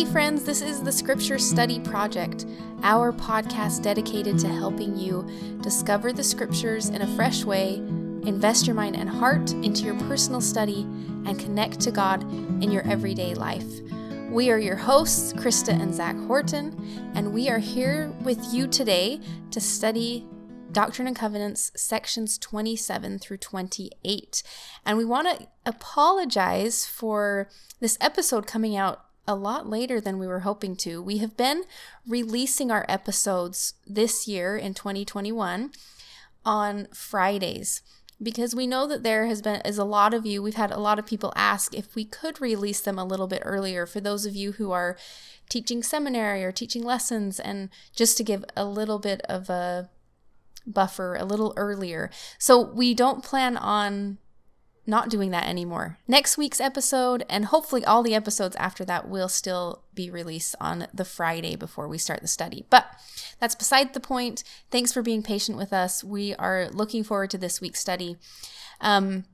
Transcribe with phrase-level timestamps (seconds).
[0.00, 2.46] Hey, friends, this is the Scripture Study Project,
[2.82, 5.28] our podcast dedicated to helping you
[5.60, 10.40] discover the Scriptures in a fresh way, invest your mind and heart into your personal
[10.40, 10.84] study,
[11.26, 12.22] and connect to God
[12.62, 13.66] in your everyday life.
[14.30, 19.20] We are your hosts, Krista and Zach Horton, and we are here with you today
[19.50, 20.26] to study
[20.72, 24.42] Doctrine and Covenants sections 27 through 28.
[24.86, 30.26] And we want to apologize for this episode coming out a lot later than we
[30.26, 31.00] were hoping to.
[31.00, 31.62] We have been
[32.06, 35.70] releasing our episodes this year in 2021
[36.44, 37.82] on Fridays
[38.20, 40.80] because we know that there has been is a lot of you we've had a
[40.80, 44.26] lot of people ask if we could release them a little bit earlier for those
[44.26, 44.98] of you who are
[45.48, 49.88] teaching seminary or teaching lessons and just to give a little bit of a
[50.66, 52.10] buffer a little earlier.
[52.38, 54.18] So we don't plan on
[54.90, 55.98] not doing that anymore.
[56.06, 60.88] Next week's episode, and hopefully all the episodes after that, will still be released on
[60.92, 62.66] the Friday before we start the study.
[62.68, 62.86] But
[63.38, 64.44] that's beside the point.
[64.70, 66.04] Thanks for being patient with us.
[66.04, 68.16] We are looking forward to this week's study.
[68.80, 69.24] Um,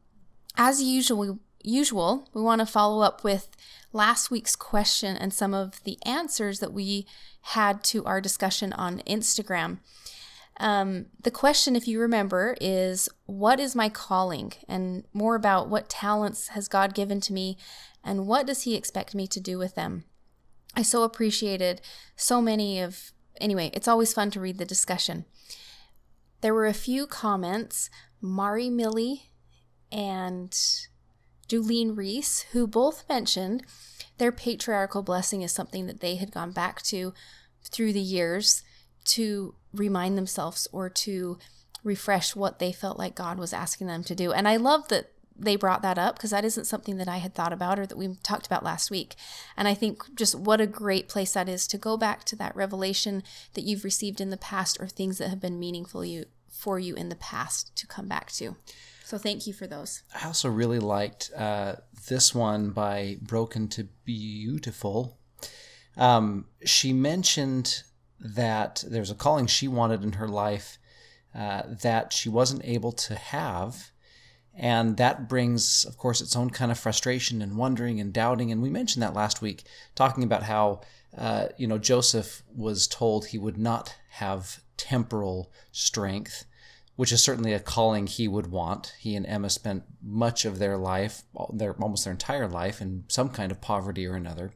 [0.57, 3.57] as usual, usual, we want to follow up with
[3.93, 7.07] last week's question and some of the answers that we
[7.41, 9.79] had to our discussion on Instagram.
[10.59, 14.53] Um, the question, if you remember, is what is my calling?
[14.69, 17.59] And more about what talents has God given to me
[18.03, 20.05] and what does He expect me to do with them?
[20.75, 21.81] I so appreciated
[22.17, 25.25] so many of, anyway, it's always fun to read the discussion.
[26.41, 27.91] There were a few comments,
[28.21, 29.31] Mari Millie
[29.91, 30.53] and
[31.49, 33.62] Julene Reese, who both mentioned
[34.19, 37.12] their patriarchal blessing is something that they had gone back to
[37.62, 38.62] through the years
[39.05, 41.39] to remind themselves or to
[41.85, 44.33] refresh what they felt like God was asking them to do.
[44.33, 47.35] And I love that they brought that up because that isn't something that I had
[47.35, 49.15] thought about or that we talked about last week.
[49.57, 52.56] And I think just what a great place that is to go back to that
[52.56, 53.23] revelation
[53.55, 56.95] that you've received in the past or things that have been meaningful you for you
[56.95, 58.56] in the past to come back to.
[59.05, 60.03] So thank you for those.
[60.21, 61.77] I also really liked uh,
[62.09, 65.17] this one by Broken to Beautiful.
[65.97, 67.84] Um, she mentioned
[68.21, 70.78] that there's a calling she wanted in her life
[71.34, 73.91] uh, that she wasn't able to have.
[74.54, 78.50] And that brings, of course, its own kind of frustration and wondering and doubting.
[78.50, 80.81] And we mentioned that last week, talking about how,
[81.16, 86.47] uh, you know, Joseph was told he would not have temporal strength,
[86.97, 88.94] which is certainly a calling he would want.
[88.99, 91.22] He and Emma spent much of their life,
[91.53, 94.53] their almost their entire life, in some kind of poverty or another.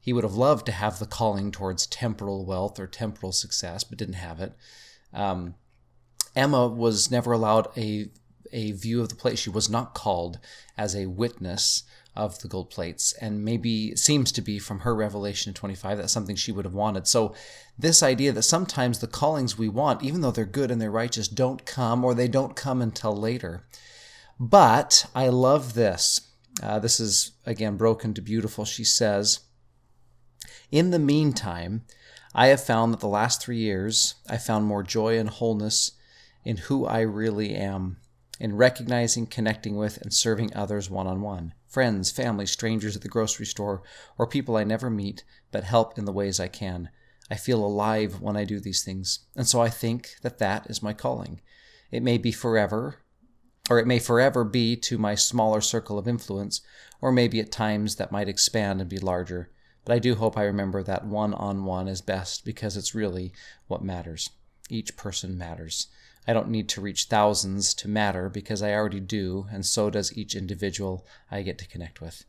[0.00, 3.98] He would have loved to have the calling towards temporal wealth or temporal success, but
[3.98, 4.54] didn't have it.
[5.12, 5.54] Um,
[6.34, 8.10] Emma was never allowed a
[8.52, 9.38] a view of the plate.
[9.38, 10.38] She was not called
[10.76, 11.82] as a witness
[12.16, 16.12] of the gold plates, and maybe seems to be from her revelation in 25 that's
[16.12, 17.06] something she would have wanted.
[17.06, 17.34] So,
[17.78, 21.28] this idea that sometimes the callings we want, even though they're good and they're righteous,
[21.28, 23.66] don't come or they don't come until later.
[24.40, 26.32] But I love this.
[26.60, 28.64] Uh, this is again broken to beautiful.
[28.64, 29.40] She says,
[30.70, 31.84] in the meantime,
[32.34, 35.92] I have found that the last three years I found more joy and wholeness
[36.44, 37.98] in who I really am,
[38.38, 43.08] in recognizing, connecting with, and serving others one on one friends, family, strangers at the
[43.08, 43.82] grocery store,
[44.16, 45.22] or people I never meet,
[45.52, 46.88] but help in the ways I can.
[47.30, 50.82] I feel alive when I do these things, and so I think that that is
[50.82, 51.42] my calling.
[51.90, 53.00] It may be forever,
[53.68, 56.62] or it may forever be to my smaller circle of influence,
[57.02, 59.50] or maybe at times that might expand and be larger.
[59.88, 63.32] But I do hope I remember that one on one is best because it's really
[63.68, 64.28] what matters.
[64.68, 65.86] Each person matters.
[66.26, 70.14] I don't need to reach thousands to matter because I already do, and so does
[70.14, 72.26] each individual I get to connect with.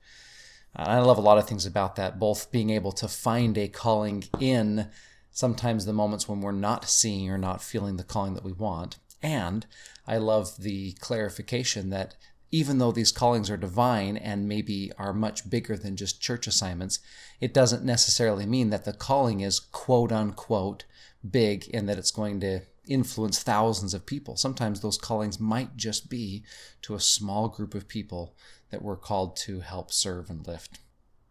[0.74, 4.24] I love a lot of things about that, both being able to find a calling
[4.40, 4.88] in
[5.30, 9.00] sometimes the moments when we're not seeing or not feeling the calling that we want.
[9.22, 9.66] And
[10.08, 12.16] I love the clarification that
[12.52, 17.00] even though these callings are divine and maybe are much bigger than just church assignments,
[17.40, 20.86] it doesn't necessarily mean that the calling is quote unquote
[21.30, 24.36] big and that it's going to influence thousands of people.
[24.36, 26.44] Sometimes those callings might just be
[26.82, 28.36] to a small group of people
[28.72, 30.80] that we're called to help serve and lift.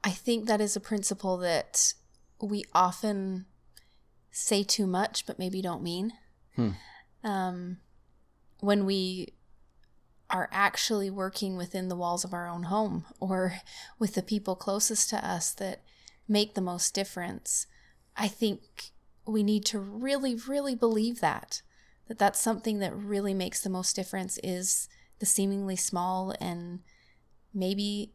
[0.04, 1.94] I think that is a principle that
[2.40, 3.46] we often
[4.30, 6.12] say too much, but maybe don't mean.
[6.54, 6.70] Hmm.
[7.24, 7.78] Um,
[8.60, 9.34] when we
[10.30, 13.54] are actually working within the walls of our own home or
[13.98, 15.82] with the people closest to us that
[16.28, 17.66] make the most difference.
[18.16, 18.92] I think
[19.26, 21.62] we need to really, really believe that,
[22.08, 24.88] that that's something that really makes the most difference is
[25.18, 26.80] the seemingly small and
[27.52, 28.12] maybe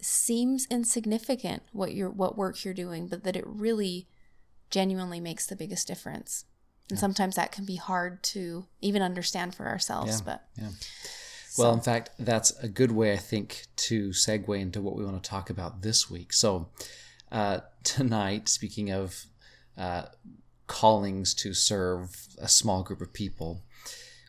[0.00, 4.08] seems insignificant what you're what work you're doing, but that it really
[4.70, 6.44] genuinely makes the biggest difference.
[6.88, 10.20] And sometimes that can be hard to even understand for ourselves.
[10.20, 10.68] Yeah, But yeah.
[11.58, 15.22] Well, in fact, that's a good way, I think, to segue into what we want
[15.22, 16.32] to talk about this week.
[16.32, 16.68] So,
[17.32, 19.26] uh, tonight, speaking of
[19.76, 20.06] uh,
[20.66, 23.62] callings to serve a small group of people,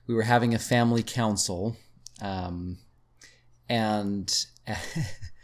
[0.07, 1.75] we were having a family council,
[2.21, 2.77] um,
[3.69, 4.45] and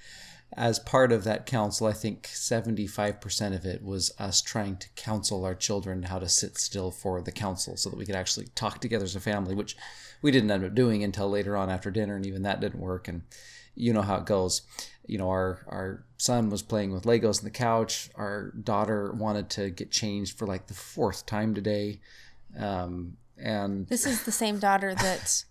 [0.56, 5.46] as part of that council, I think 75% of it was us trying to counsel
[5.46, 8.80] our children how to sit still for the council so that we could actually talk
[8.80, 9.76] together as a family, which
[10.22, 13.08] we didn't end up doing until later on after dinner, and even that didn't work.
[13.08, 13.24] And
[13.76, 14.62] you know how it goes.
[15.06, 18.10] You know, our our son was playing with Legos on the couch.
[18.16, 22.00] Our daughter wanted to get changed for like the fourth time today,
[22.58, 25.44] um, and this is the same daughter that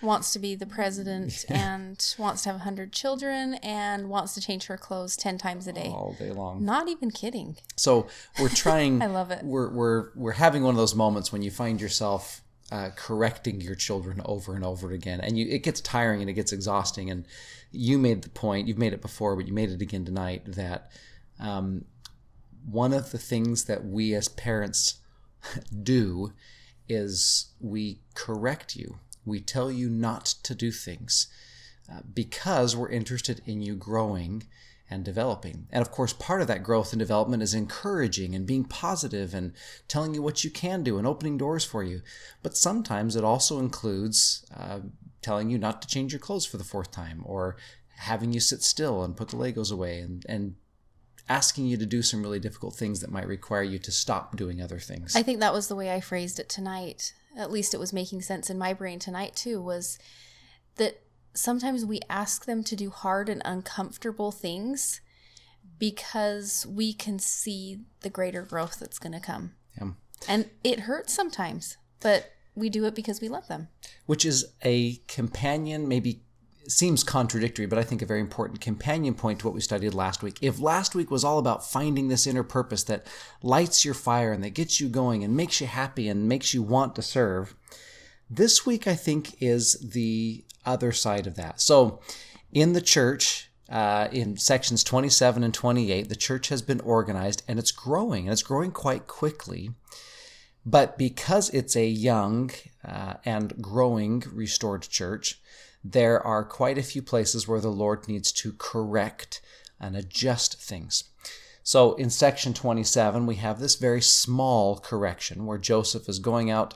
[0.00, 4.66] wants to be the president and wants to have 100 children and wants to change
[4.66, 5.88] her clothes 10 times a day.
[5.88, 6.64] all day long.
[6.64, 7.56] Not even kidding.
[7.76, 8.08] So
[8.38, 9.02] we're trying.
[9.02, 9.44] I love it.
[9.44, 13.74] We're we're we're having one of those moments when you find yourself uh, correcting your
[13.74, 17.10] children over and over again, and you it gets tiring and it gets exhausting.
[17.10, 17.26] And
[17.70, 18.68] you made the point.
[18.68, 20.90] You've made it before, but you made it again tonight that
[21.40, 21.84] um,
[22.70, 24.96] one of the things that we as parents
[25.82, 26.32] do
[26.88, 28.98] is we correct you.
[29.28, 31.28] We tell you not to do things
[31.90, 34.44] uh, because we're interested in you growing
[34.90, 35.66] and developing.
[35.70, 39.52] And of course, part of that growth and development is encouraging and being positive and
[39.86, 42.00] telling you what you can do and opening doors for you.
[42.42, 44.80] But sometimes it also includes uh,
[45.20, 47.56] telling you not to change your clothes for the fourth time or
[47.96, 50.54] having you sit still and put the Legos away and, and
[51.28, 54.62] asking you to do some really difficult things that might require you to stop doing
[54.62, 55.14] other things.
[55.14, 57.12] I think that was the way I phrased it tonight.
[57.36, 59.98] At least it was making sense in my brain tonight too was
[60.76, 61.00] that
[61.34, 65.00] sometimes we ask them to do hard and uncomfortable things
[65.78, 69.52] because we can see the greater growth that's going to come.
[69.80, 69.90] Yeah.
[70.26, 73.68] And it hurts sometimes, but we do it because we love them.
[74.06, 76.22] which is a companion, maybe
[76.70, 80.22] seems contradictory, but I think a very important companion point to what we studied last
[80.22, 80.38] week.
[80.42, 83.06] If last week was all about finding this inner purpose that
[83.42, 86.62] lights your fire and that gets you going and makes you happy and makes you
[86.62, 87.54] want to serve,
[88.28, 91.60] this week I think is the other side of that.
[91.60, 92.00] So
[92.52, 97.58] in the church, uh, in sections 27 and 28, the church has been organized and
[97.58, 99.70] it's growing and it's growing quite quickly.
[100.66, 102.50] But because it's a young
[102.84, 105.40] uh, and growing restored church,
[105.84, 109.40] there are quite a few places where the Lord needs to correct
[109.80, 111.04] and adjust things.
[111.62, 116.74] So in section 27, we have this very small correction where Joseph is going out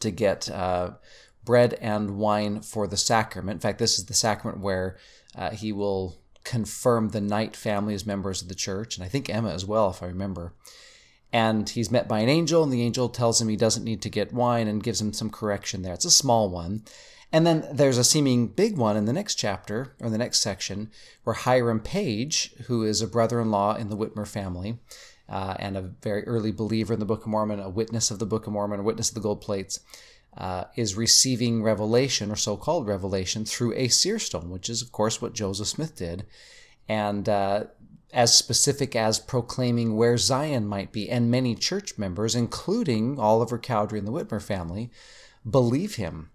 [0.00, 0.92] to get uh,
[1.44, 3.56] bread and wine for the sacrament.
[3.56, 4.96] In fact, this is the sacrament where
[5.34, 9.28] uh, he will confirm the Knight family as members of the church, and I think
[9.28, 10.54] Emma as well, if I remember
[11.32, 14.08] and he's met by an angel and the angel tells him he doesn't need to
[14.08, 16.82] get wine and gives him some correction there it's a small one
[17.36, 20.90] and then there's a seeming big one in the next chapter or the next section
[21.24, 24.78] where hiram page who is a brother-in-law in the whitmer family
[25.28, 28.24] uh, and a very early believer in the book of mormon a witness of the
[28.24, 29.80] book of mormon a witness of the gold plates
[30.38, 35.20] uh, is receiving revelation or so-called revelation through a seer stone which is of course
[35.20, 36.24] what joseph smith did
[36.88, 37.64] and uh,
[38.14, 41.10] as specific as proclaiming where Zion might be.
[41.10, 44.92] And many church members, including Oliver Cowdery and the Whitmer family,
[45.48, 46.30] believe him.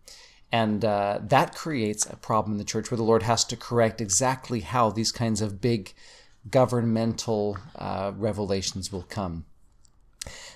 [0.52, 4.02] And uh, that creates a problem in the church where the Lord has to correct
[4.02, 5.94] exactly how these kinds of big
[6.50, 9.46] governmental uh, revelations will come.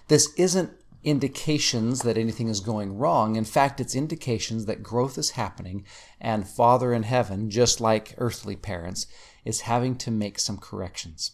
[0.07, 0.71] This isn't
[1.03, 3.35] indications that anything is going wrong.
[3.35, 5.85] In fact, it's indications that growth is happening,
[6.19, 9.05] and Father in heaven, just like earthly parents,
[9.45, 11.31] is having to make some corrections.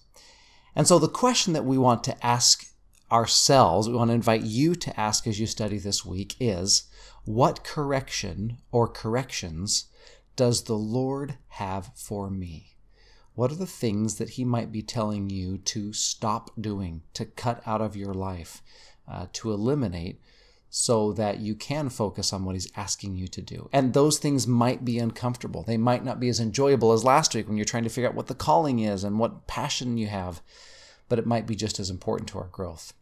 [0.76, 2.66] And so, the question that we want to ask
[3.12, 6.84] ourselves, we want to invite you to ask as you study this week is
[7.26, 9.86] what correction or corrections
[10.36, 12.76] does the Lord have for me?
[13.34, 17.62] What are the things that He might be telling you to stop doing, to cut
[17.66, 18.62] out of your life,
[19.08, 20.20] uh, to eliminate,
[20.70, 23.70] so that you can focus on what He's asking you to do?
[23.72, 25.64] And those things might be uncomfortable.
[25.64, 28.16] They might not be as enjoyable as last week when you're trying to figure out
[28.16, 30.42] what the calling is and what passion you have,
[31.08, 32.94] but it might be just as important to our growth.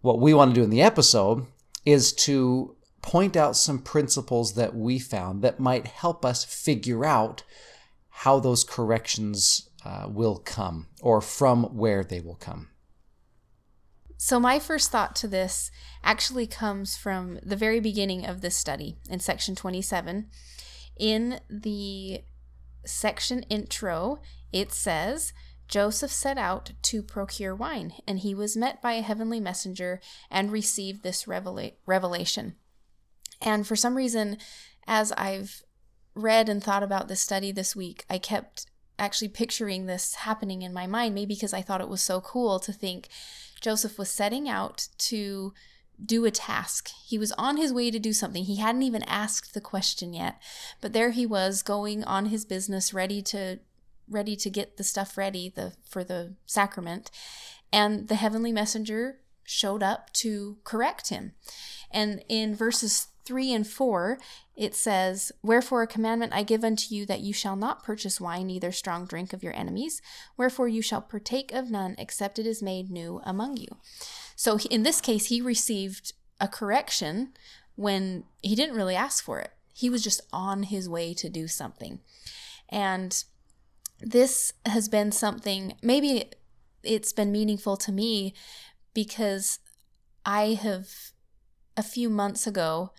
[0.00, 1.46] What we want to do in the episode
[1.84, 2.76] is to
[3.08, 7.42] point out some principles that we found that might help us figure out
[8.10, 12.68] how those corrections uh, will come or from where they will come.
[14.18, 15.70] So, my first thought to this
[16.04, 20.28] actually comes from the very beginning of this study in section 27.
[20.98, 22.20] In the
[22.84, 24.20] section intro,
[24.52, 25.32] it says,
[25.66, 29.98] Joseph set out to procure wine, and he was met by a heavenly messenger
[30.30, 32.56] and received this revela- revelation.
[33.40, 34.38] And for some reason,
[34.86, 35.62] as I've
[36.14, 38.66] read and thought about this study this week, I kept
[38.98, 42.58] actually picturing this happening in my mind, maybe because I thought it was so cool
[42.60, 43.08] to think
[43.60, 45.52] Joseph was setting out to
[46.04, 46.90] do a task.
[47.06, 48.44] He was on his way to do something.
[48.44, 50.40] He hadn't even asked the question yet,
[50.80, 53.60] but there he was going on his business ready to
[54.10, 57.10] ready to get the stuff ready the for the sacrament.
[57.72, 59.18] And the heavenly messenger
[59.48, 61.32] showed up to correct him.
[61.90, 64.18] And in verses 3 and 4,
[64.56, 68.48] it says, Wherefore a commandment I give unto you that you shall not purchase wine,
[68.48, 70.02] neither strong drink of your enemies.
[70.36, 73.68] Wherefore you shall partake of none, except it is made new among you.
[74.36, 77.32] So in this case, he received a correction
[77.74, 79.52] when he didn't really ask for it.
[79.72, 82.00] He was just on his way to do something.
[82.68, 83.24] And
[84.00, 86.30] this has been something, maybe
[86.82, 88.34] it's been meaningful to me
[88.94, 89.58] because
[90.24, 90.88] I have,
[91.76, 92.92] a few months ago,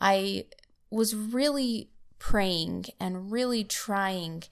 [0.00, 0.44] I
[0.90, 4.44] was really praying and really trying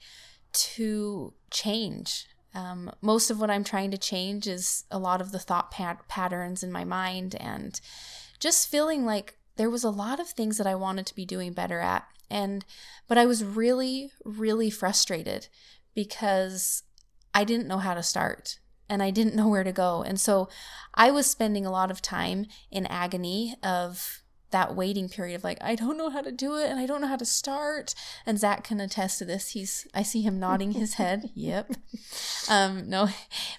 [0.53, 2.27] to change.
[2.53, 6.07] Um, most of what I'm trying to change is a lot of the thought pat-
[6.07, 7.79] patterns in my mind and
[8.39, 11.53] just feeling like there was a lot of things that I wanted to be doing
[11.53, 12.05] better at.
[12.29, 12.65] And,
[13.07, 15.47] but I was really, really frustrated
[15.93, 16.83] because
[17.33, 20.03] I didn't know how to start and I didn't know where to go.
[20.03, 20.49] And so
[20.93, 25.57] I was spending a lot of time in agony of that waiting period of like,
[25.61, 27.93] I don't know how to do it and I don't know how to start.
[28.25, 29.49] And Zach can attest to this.
[29.49, 31.29] He's, I see him nodding his head.
[31.33, 31.73] Yep.
[32.49, 33.09] Um, no,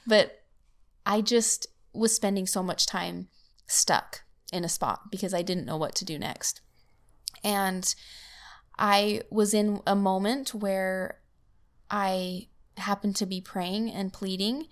[0.07, 0.45] but
[1.05, 3.29] I just was spending so much time
[3.67, 6.61] stuck in a spot because I didn't know what to do next.
[7.43, 7.95] And
[8.79, 11.21] I was in a moment where
[11.91, 14.67] I happened to be praying and pleading,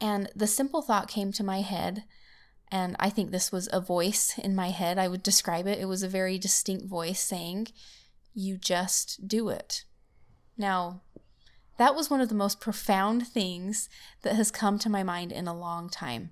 [0.00, 2.04] and the simple thought came to my head
[2.70, 4.98] and I think this was a voice in my head.
[4.98, 5.80] I would describe it.
[5.80, 7.68] It was a very distinct voice saying,
[8.32, 9.84] You just do it.
[10.56, 11.02] Now,
[11.78, 13.88] that was one of the most profound things
[14.22, 16.30] that has come to my mind in a long time.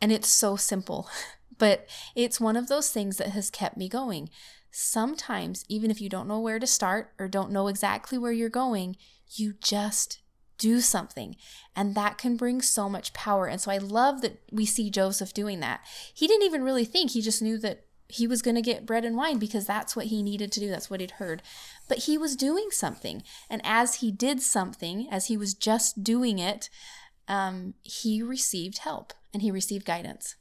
[0.00, 1.08] And it's so simple,
[1.58, 4.30] but it's one of those things that has kept me going.
[4.70, 8.48] Sometimes, even if you don't know where to start or don't know exactly where you're
[8.48, 8.96] going,
[9.34, 10.22] you just
[10.58, 11.36] do something.
[11.74, 13.46] And that can bring so much power.
[13.46, 15.80] And so I love that we see Joseph doing that.
[16.12, 19.06] He didn't even really think, he just knew that he was going to get bread
[19.06, 20.68] and wine because that's what he needed to do.
[20.68, 21.42] That's what he'd heard.
[21.88, 23.22] But he was doing something.
[23.48, 26.68] And as he did something, as he was just doing it,
[27.26, 30.36] um, he received help and he received guidance.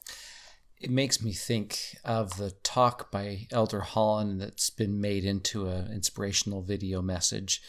[0.81, 5.91] It makes me think of the talk by Elder Holland that's been made into an
[5.93, 7.61] inspirational video message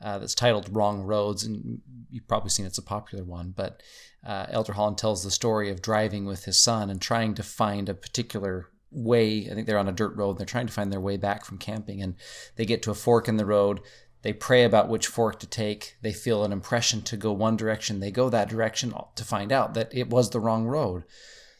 [0.00, 3.52] uh, that's titled Wrong Roads, and you've probably seen it's a popular one.
[3.56, 3.82] But
[4.24, 7.88] uh, Elder Holland tells the story of driving with his son and trying to find
[7.88, 9.48] a particular way.
[9.50, 10.30] I think they're on a dirt road.
[10.30, 12.14] And they're trying to find their way back from camping, and
[12.56, 13.80] they get to a fork in the road.
[14.22, 15.96] They pray about which fork to take.
[16.02, 18.00] They feel an impression to go one direction.
[18.00, 21.04] They go that direction to find out that it was the wrong road.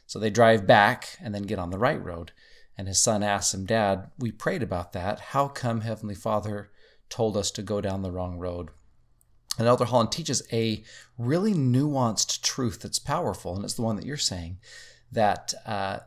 [0.07, 2.33] So they drive back and then get on the right road.
[2.77, 5.21] And his son asks him, Dad, we prayed about that.
[5.21, 6.71] How come Heavenly Father
[7.09, 8.71] told us to go down the wrong road.
[9.59, 10.85] And Elder Holland teaches a
[11.17, 14.59] really nuanced truth that's powerful, and it's the one that you're saying
[15.11, 15.99] that uh,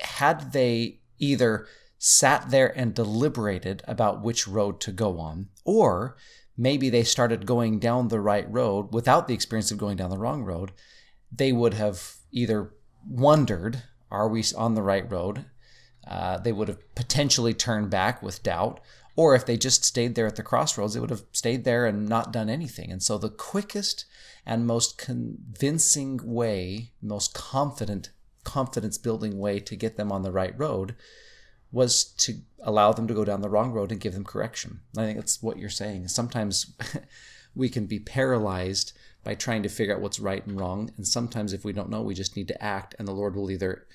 [0.00, 1.66] had they either
[1.98, 6.16] sat there and deliberated about which road to go on, or
[6.56, 10.18] maybe they started going down the right road without the experience of going down the
[10.18, 10.72] wrong road,
[11.30, 12.72] they would have either
[13.06, 15.44] wondered, are we on the right road?
[16.06, 18.80] Uh, they would have potentially turned back with doubt,
[19.16, 22.08] or if they just stayed there at the crossroads, it would have stayed there and
[22.08, 22.90] not done anything.
[22.90, 24.04] And so the quickest
[24.46, 28.10] and most convincing way, most confident,
[28.44, 30.94] confidence building way to get them on the right road
[31.72, 34.80] was to allow them to go down the wrong road and give them correction.
[34.96, 36.08] I think that's what you're saying.
[36.08, 36.74] Sometimes
[37.54, 40.90] we can be paralyzed by trying to figure out what's right and wrong.
[40.96, 43.50] And sometimes if we don't know, we just need to act, and the Lord will
[43.50, 43.86] either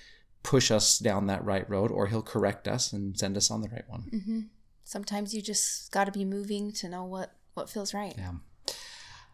[0.44, 3.70] push us down that right road or he'll correct us and send us on the
[3.70, 4.04] right one.
[4.14, 4.40] Mm-hmm
[4.86, 8.16] sometimes you just got to be moving to know what what feels right.
[8.18, 8.34] Yeah.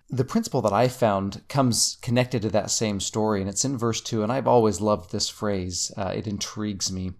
[0.09, 4.01] The principle that I found comes connected to that same story, and it's in verse
[4.01, 5.91] 2, and I've always loved this phrase.
[5.95, 7.13] Uh, it intrigues me.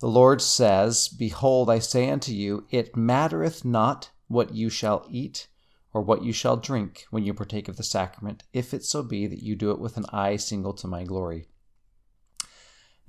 [0.00, 5.48] The Lord says, Behold, I say unto you, it mattereth not what you shall eat
[5.92, 9.26] or what you shall drink when you partake of the sacrament, if it so be
[9.26, 11.48] that you do it with an eye single to my glory.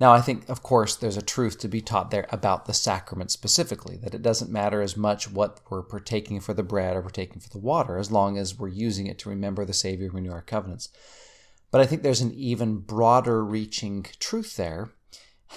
[0.00, 3.30] Now, I think, of course, there's a truth to be taught there about the sacrament
[3.30, 7.40] specifically, that it doesn't matter as much what we're partaking for the bread or partaking
[7.40, 10.32] for the water, as long as we're using it to remember the Savior, and renew
[10.32, 10.88] our covenants.
[11.70, 14.92] But I think there's an even broader reaching truth there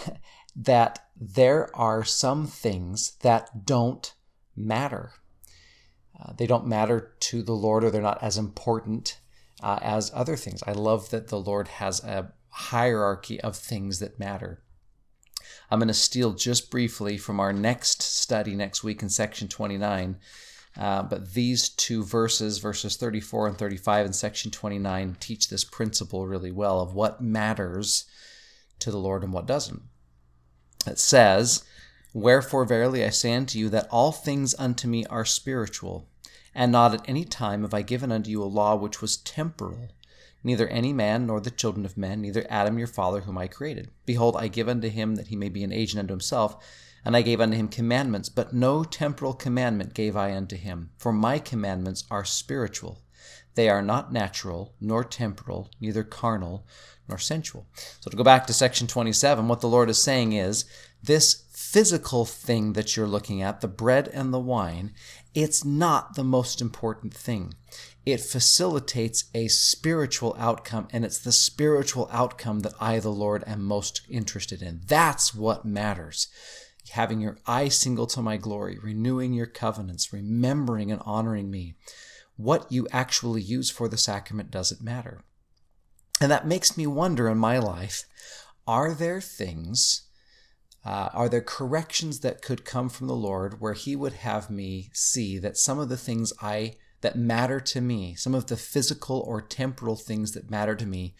[0.55, 4.13] that there are some things that don't
[4.57, 5.13] matter.
[6.19, 9.19] Uh, they don't matter to the Lord or they're not as important
[9.61, 10.61] uh, as other things.
[10.67, 14.61] I love that the Lord has a hierarchy of things that matter.
[15.71, 20.17] I'm going to steal just briefly from our next study next week in section 29.
[20.77, 26.27] Uh, but these two verses, verses 34 and 35 in section 29, teach this principle
[26.27, 28.05] really well of what matters
[28.79, 29.81] to the Lord and what doesn't.
[30.85, 31.63] It says,
[32.13, 36.07] Wherefore verily I say unto you that all things unto me are spiritual,
[36.53, 39.89] and not at any time have I given unto you a law which was temporal,
[40.43, 43.89] neither any man nor the children of men, neither Adam your father whom I created.
[44.05, 46.57] Behold, I give unto him that he may be an agent unto himself
[47.05, 50.91] and I gave unto him commandments, but no temporal commandment gave I unto him.
[50.97, 53.01] For my commandments are spiritual.
[53.55, 56.65] They are not natural, nor temporal, neither carnal,
[57.07, 57.67] nor sensual.
[57.99, 60.65] So to go back to section 27, what the Lord is saying is
[61.03, 64.93] this physical thing that you're looking at, the bread and the wine,
[65.33, 67.53] it's not the most important thing.
[68.05, 73.63] It facilitates a spiritual outcome, and it's the spiritual outcome that I, the Lord, am
[73.63, 74.81] most interested in.
[74.85, 76.27] That's what matters
[76.91, 81.75] having your eye single to my glory, renewing your covenants, remembering and honoring me.
[82.35, 85.23] What you actually use for the sacrament doesn't matter.
[86.19, 88.03] And that makes me wonder in my life
[88.65, 90.02] are there things,
[90.85, 94.89] uh, are there corrections that could come from the Lord where He would have me
[94.93, 99.19] see that some of the things I that matter to me, some of the physical
[99.19, 101.15] or temporal things that matter to me,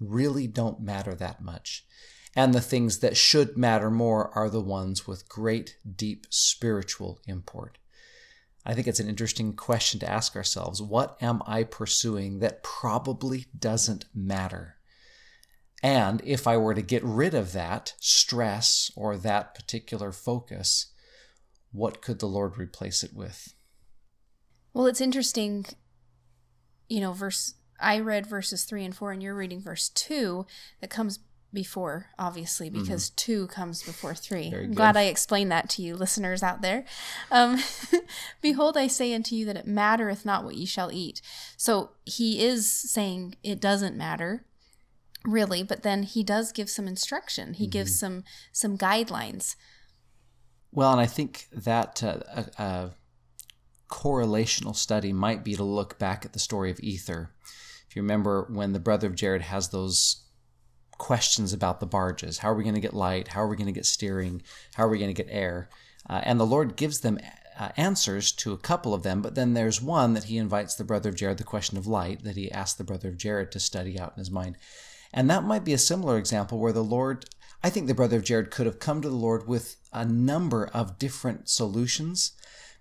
[0.00, 1.84] really don't matter that much
[2.38, 7.78] and the things that should matter more are the ones with great, deep spiritual import.
[8.64, 10.80] I think it's an interesting question to ask ourselves.
[10.80, 14.76] What am I pursuing that probably doesn't matter?
[15.82, 20.86] And if I were to get rid of that stress or that particular focus,
[21.72, 23.54] what could the Lord replace it with?
[24.74, 25.66] Well, it's interesting,
[26.88, 30.46] you know, verse I read verses 3 and 4 and you're reading verse 2
[30.80, 31.20] that comes
[31.52, 32.82] before, obviously, mm-hmm.
[32.82, 33.16] because mm-hmm.
[33.16, 36.84] two comes before 3 I'm glad I explained that to you, listeners out there.
[37.30, 37.58] Um,
[38.42, 41.22] Behold, I say unto you that it mattereth not what ye shall eat.
[41.56, 44.44] So he is saying it doesn't matter,
[45.24, 47.54] really, but then he does give some instruction.
[47.54, 47.70] He mm-hmm.
[47.70, 49.56] gives some some guidelines.
[50.72, 52.90] Well, and I think that uh, a, a
[53.88, 57.30] correlational study might be to look back at the story of Ether.
[57.88, 60.24] If you remember when the brother of Jared has those
[60.98, 62.38] questions about the barges.
[62.38, 63.28] How are we going to get light?
[63.28, 64.42] How are we going to get steering?
[64.74, 65.70] How are we going to get air?
[66.10, 67.18] Uh, and the Lord gives them
[67.58, 70.84] uh, answers to a couple of them, but then there's one that he invites the
[70.84, 73.60] brother of Jared, the question of light, that he asked the brother of Jared to
[73.60, 74.56] study out in his mind.
[75.12, 77.24] And that might be a similar example where the Lord,
[77.62, 80.66] I think the brother of Jared could have come to the Lord with a number
[80.66, 82.32] of different solutions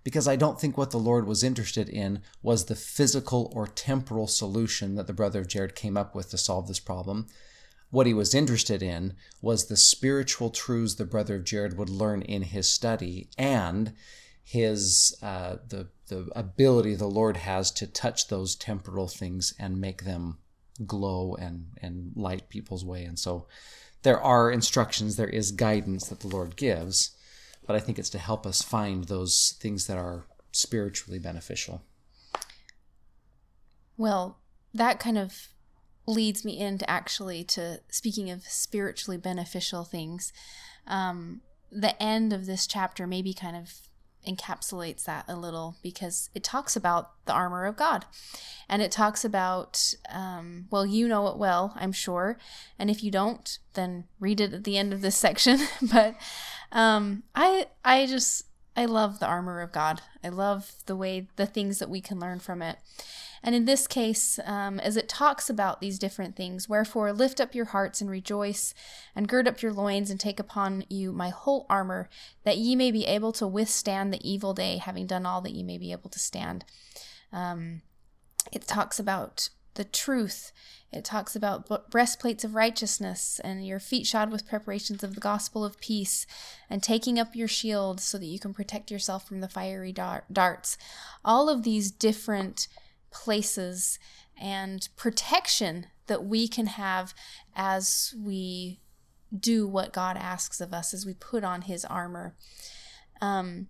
[0.04, 4.28] because I don't think what the Lord was interested in was the physical or temporal
[4.28, 7.28] solution that the brother of Jared came up with to solve this problem.
[7.90, 12.22] What he was interested in was the spiritual truths the brother of Jared would learn
[12.22, 13.94] in his study and
[14.44, 20.06] his uh, the the ability the Lord has to touch those temporal things and make
[20.06, 20.38] them
[20.86, 23.04] glow and and light people's way.
[23.06, 23.48] And so
[24.04, 27.16] there are instructions, there is guidance that the Lord gives,
[27.66, 31.84] but I think it's to help us find those things that are spiritually beneficial.
[33.98, 34.40] Well,
[34.74, 35.48] that kind of
[36.06, 40.32] leads me into actually to speaking of spiritually beneficial things.
[40.86, 43.87] Um, the end of this chapter maybe kind of
[44.28, 48.06] encapsulates that a little because it talks about the armor of God.
[48.70, 52.38] And it talks about, um, well, you know it well, I'm sure.
[52.78, 55.60] And if you don't, then read it at the end of this section.
[55.92, 56.16] but
[56.72, 58.44] um, I, I just,
[58.76, 60.02] I love the armor of God.
[60.24, 62.78] I love the way, the things that we can learn from it.
[63.44, 67.56] And in this case, um, as it talks about these different things, wherefore lift up
[67.56, 68.74] your hearts and rejoice,
[69.16, 72.10] and gird up your loins, and take upon you my whole armor,
[72.44, 75.64] that ye may be able to withstand the evil day, having done all that ye
[75.64, 76.66] may be able to stand.
[77.32, 77.82] Um,
[78.52, 80.52] it talks about the truth.
[80.92, 85.64] It talks about breastplates of righteousness and your feet shod with preparations of the gospel
[85.64, 86.26] of peace
[86.70, 90.78] and taking up your shield so that you can protect yourself from the fiery darts.
[91.24, 92.68] All of these different
[93.12, 94.00] places
[94.40, 97.14] and protection that we can have
[97.56, 98.80] as we
[99.38, 102.36] do what God asks of us as we put on his armor.
[103.22, 103.68] Um,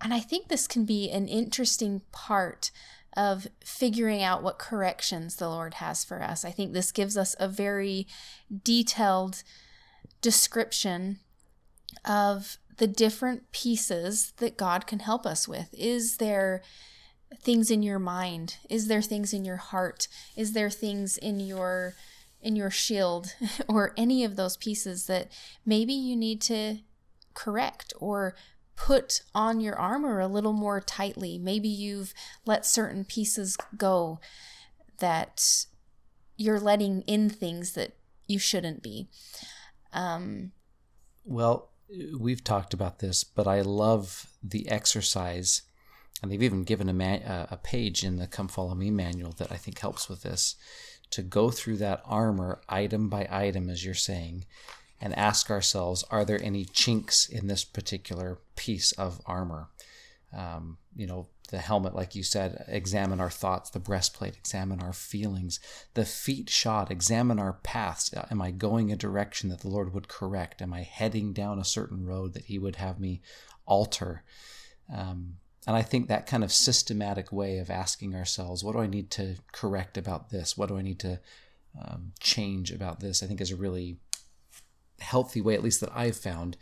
[0.00, 2.70] and I think this can be an interesting part
[3.16, 6.44] of figuring out what corrections the Lord has for us.
[6.44, 8.06] I think this gives us a very
[8.62, 9.42] detailed
[10.20, 11.20] description
[12.04, 15.70] of the different pieces that God can help us with.
[15.72, 16.62] Is there
[17.42, 18.56] things in your mind?
[18.68, 20.08] Is there things in your heart?
[20.36, 21.94] Is there things in your
[22.42, 23.34] in your shield
[23.68, 25.30] or any of those pieces that
[25.64, 26.78] maybe you need to
[27.34, 28.34] correct or
[28.76, 31.38] put on your armor a little more tightly.
[31.38, 32.12] Maybe you've
[32.44, 34.20] let certain pieces go
[34.98, 35.66] that
[36.36, 37.96] you're letting in things that
[38.26, 39.08] you shouldn't be.
[39.92, 40.52] Um,
[41.24, 41.70] well,
[42.18, 45.62] we've talked about this, but I love the exercise,
[46.22, 49.52] and they've even given a, man, a page in the Come Follow Me manual that
[49.52, 50.56] I think helps with this
[51.10, 54.44] to go through that armor item by item, as you're saying,
[55.00, 59.68] and ask ourselves are there any chinks in this particular piece of armor?
[60.36, 64.92] Um, you know, the helmet, like you said, examine our thoughts, the breastplate, examine our
[64.92, 65.60] feelings,
[65.94, 68.12] the feet shod, examine our paths.
[68.12, 70.60] Uh, am I going a direction that the Lord would correct?
[70.60, 73.22] Am I heading down a certain road that He would have me
[73.64, 74.24] alter?
[74.92, 78.86] Um, and I think that kind of systematic way of asking ourselves, what do I
[78.86, 80.56] need to correct about this?
[80.56, 81.20] What do I need to
[81.80, 83.22] um, change about this?
[83.22, 83.98] I think is a really
[85.00, 86.56] healthy way, at least that I've found,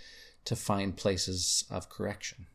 [0.47, 2.47] to find places of correction.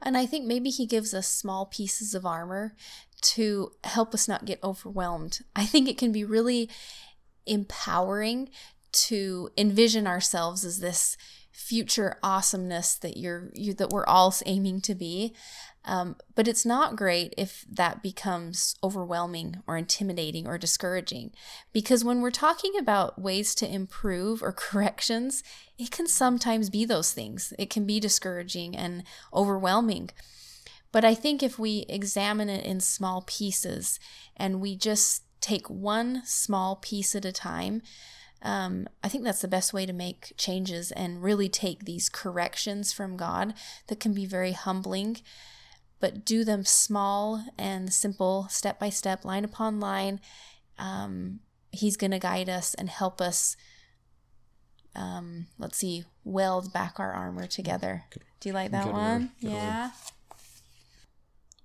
[0.00, 2.74] And I think maybe he gives us small pieces of armor
[3.22, 5.40] to help us not get overwhelmed.
[5.56, 6.70] I think it can be really
[7.46, 8.50] empowering
[8.92, 11.16] to envision ourselves as this
[11.56, 15.34] future awesomeness that you're you, that we're all aiming to be
[15.86, 21.30] um, but it's not great if that becomes overwhelming or intimidating or discouraging.
[21.72, 25.44] Because when we're talking about ways to improve or corrections,
[25.78, 27.52] it can sometimes be those things.
[27.56, 30.10] It can be discouraging and overwhelming.
[30.90, 34.00] But I think if we examine it in small pieces
[34.36, 37.82] and we just take one small piece at a time,
[38.46, 42.92] um, I think that's the best way to make changes and really take these corrections
[42.92, 43.54] from God
[43.88, 45.18] that can be very humbling
[46.00, 50.20] but do them small and simple, step by step, line upon line.
[50.78, 51.40] Um,
[51.72, 53.56] he's going to guide us and help us.
[54.94, 58.04] Um, let's see, weld back our armor together.
[58.10, 58.22] Good.
[58.40, 59.30] Do you like that Good one?
[59.40, 59.90] yeah.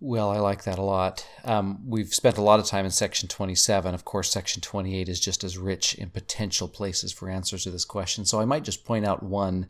[0.04, 1.28] Well, I like that a lot.
[1.46, 3.94] Um, we've spent a lot of time in section 27.
[3.94, 7.86] Of course, section 28 is just as rich in potential places for answers to this
[7.86, 8.26] question.
[8.26, 9.68] So I might just point out one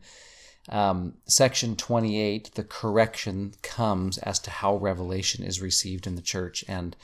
[0.70, 6.64] um, section 28, the correction comes as to how revelation is received in the church.
[6.66, 6.96] And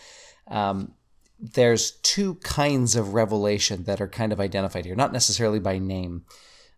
[0.47, 0.95] um,
[1.39, 6.25] there's two kinds of revelation that are kind of identified here, not necessarily by name,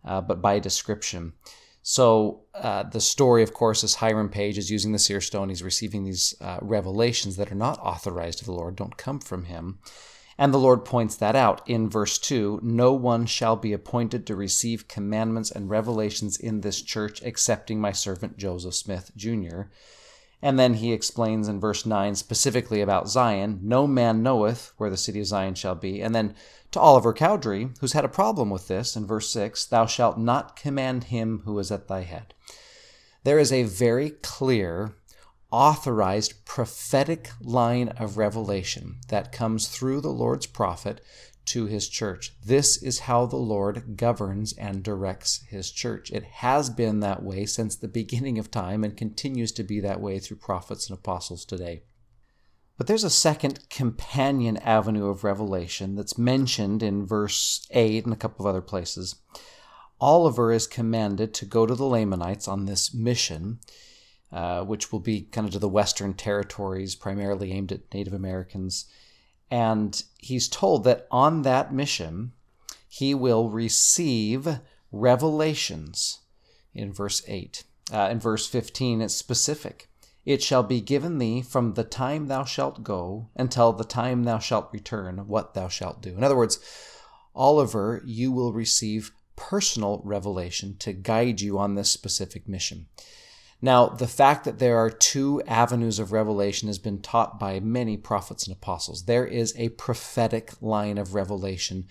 [0.05, 1.35] uh, but by description.
[1.83, 5.49] So uh, the story, of course, is Hiram Page is using the seer stone.
[5.49, 9.45] He's receiving these uh, revelations that are not authorized of the Lord, don't come from
[9.45, 9.79] him.
[10.37, 14.35] And the Lord points that out in verse 2 No one shall be appointed to
[14.35, 19.65] receive commandments and revelations in this church excepting my servant Joseph Smith, Jr.
[20.43, 24.97] And then he explains in verse 9 specifically about Zion No man knoweth where the
[24.97, 26.01] city of Zion shall be.
[26.01, 26.35] And then
[26.71, 30.57] to Oliver Cowdery, who's had a problem with this, in verse 6 Thou shalt not
[30.57, 32.35] command him who is at thy head.
[33.25, 34.95] There is a very clear
[35.51, 41.01] authorized prophetic line of revelation that comes through the Lord's prophet
[41.47, 42.35] to his church.
[42.45, 46.11] This is how the Lord governs and directs his church.
[46.11, 50.01] It has been that way since the beginning of time and continues to be that
[50.01, 51.83] way through prophets and apostles today.
[52.77, 58.17] But there's a second companion avenue of revelation that's mentioned in verse 8 and a
[58.17, 59.17] couple of other places.
[60.01, 63.59] Oliver is commanded to go to the Lamanites on this mission
[64.33, 68.87] uh, which will be kind of to the Western territories, primarily aimed at Native Americans.
[69.51, 72.33] And he's told that on that mission,
[72.89, 74.61] he will receive
[74.93, 76.21] revelations
[76.75, 77.65] in verse 8.
[77.93, 79.89] Uh, in verse 15, it's specific.
[80.25, 84.39] It shall be given thee from the time thou shalt go until the time thou
[84.39, 86.11] shalt return, what thou shalt do.
[86.11, 86.61] In other words,
[87.35, 92.87] Oliver, you will receive personal revelation to guide you on this specific mission.
[93.63, 97.97] Now, the fact that there are two avenues of revelation has been taught by many
[97.97, 99.05] prophets and apostles.
[99.05, 101.87] There is a prophetic line of revelation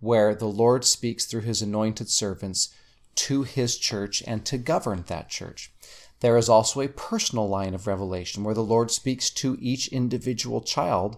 [0.00, 2.68] where the Lord speaks through his anointed servants
[3.14, 5.72] to his church and to govern that church.
[6.20, 10.60] There is also a personal line of revelation where the Lord speaks to each individual
[10.60, 11.16] child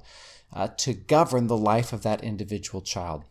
[0.53, 3.25] uh, to govern the life of that individual child.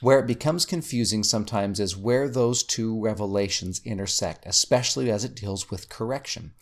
[0.00, 5.70] Where it becomes confusing sometimes is where those two revelations intersect, especially as it deals
[5.70, 6.52] with correction.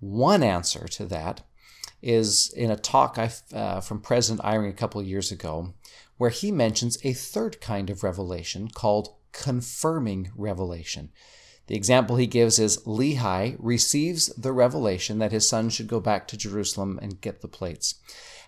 [0.00, 1.42] One answer to that
[2.00, 5.74] is in a talk I, uh, from President Eyring a couple years ago,
[6.16, 11.10] where he mentions a third kind of revelation called confirming revelation.
[11.66, 16.28] The example he gives is Lehi receives the revelation that his son should go back
[16.28, 17.94] to Jerusalem and get the plates.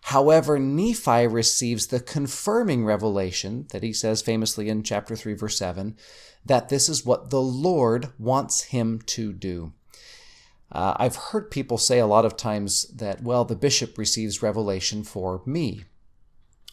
[0.02, 5.96] However, Nephi receives the confirming revelation that he says famously in chapter 3, verse 7,
[6.44, 9.72] that this is what the Lord wants him to do.
[10.70, 15.02] Uh, I've heard people say a lot of times that, well, the bishop receives revelation
[15.04, 15.84] for me,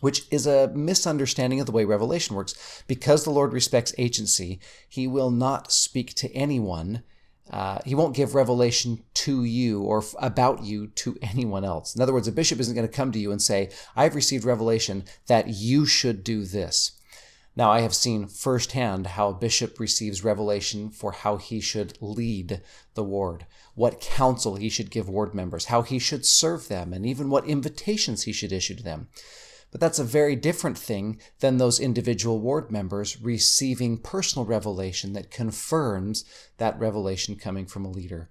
[0.04, 2.84] which is a misunderstanding of the way revelation works.
[2.88, 7.04] Because the Lord respects agency, he will not speak to anyone.
[7.50, 11.96] Uh, he won't give revelation to you or f- about you to anyone else.
[11.96, 14.44] In other words, a bishop isn't going to come to you and say, I've received
[14.44, 17.00] revelation that you should do this.
[17.56, 22.62] Now, I have seen firsthand how a bishop receives revelation for how he should lead
[22.94, 27.06] the ward, what counsel he should give ward members, how he should serve them, and
[27.06, 29.08] even what invitations he should issue to them.
[29.74, 35.32] But that's a very different thing than those individual ward members receiving personal revelation that
[35.32, 36.26] confirms
[36.58, 38.30] that revelation coming from a leader.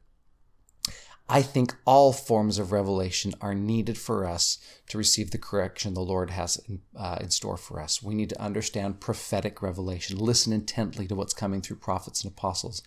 [1.29, 6.01] I think all forms of revelation are needed for us to receive the correction the
[6.01, 8.01] Lord has in, uh, in, store for us.
[8.01, 12.83] We need to understand prophetic revelation, listen intently to what's coming through prophets and apostles.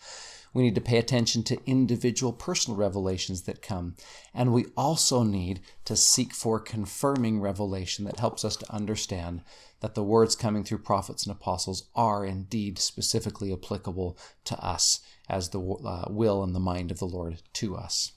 [0.55, 3.97] We need to pay attention to individual personal revelations that come.
[4.33, 9.41] And we also need to seek for confirming revelation that helps us to understand
[9.81, 15.49] that the words coming through prophets and apostles are indeed specifically applicable to us as
[15.49, 18.13] the uh, will and the mind of the Lord to us.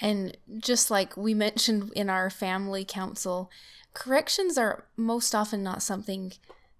[0.00, 3.50] And just like we mentioned in our family council,
[3.92, 6.32] corrections are most often not something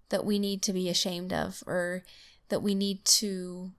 [0.07, 2.03] that we need to be ashamed of or
[2.47, 3.73] that we need to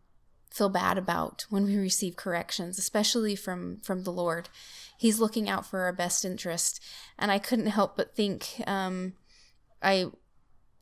[0.50, 4.48] feel bad about when we receive corrections, especially from from the Lord.
[4.96, 6.82] He's looking out for our best interest,
[7.18, 9.14] and I couldn't help but think um,
[9.82, 10.10] I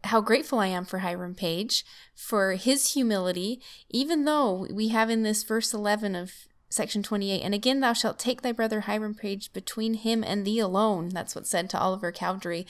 [0.05, 5.23] how grateful I am for Hiram Page for his humility, even though we have in
[5.23, 6.33] this verse 11 of
[6.69, 10.59] section 28 and again thou shalt take thy brother hiram page between him and thee
[10.59, 11.09] alone.
[11.11, 12.67] That's what's said to oliver cowdery.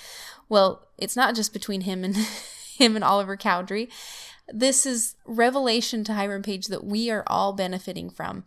[0.49, 2.17] Well it's not just between him and
[2.77, 3.89] him and oliver cowdery
[4.49, 8.45] this is revelation to hiram page that we are all benefiting from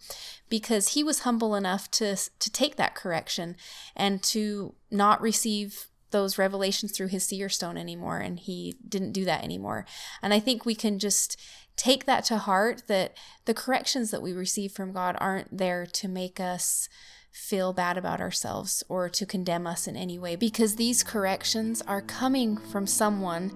[0.50, 3.56] because he was humble enough to to take that correction
[3.96, 9.26] and to not receive those revelations through his seer stone anymore and he didn't do
[9.26, 9.86] that anymore.
[10.22, 11.40] And i think we can just
[11.76, 16.10] take that to heart that the corrections that we receive from God aren't there to
[16.10, 16.90] make us
[17.32, 22.02] feel bad about ourselves or to condemn us in any way because these corrections are
[22.02, 23.54] coming from someone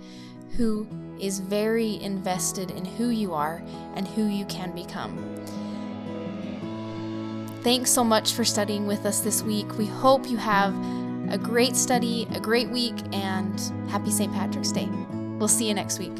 [0.57, 0.87] who
[1.19, 3.63] is very invested in who you are
[3.95, 5.17] and who you can become.
[7.61, 9.77] Thanks so much for studying with us this week.
[9.77, 10.75] We hope you have
[11.29, 14.33] a great study, a great week, and happy St.
[14.33, 14.89] Patrick's Day.
[15.39, 16.11] We'll see you next week.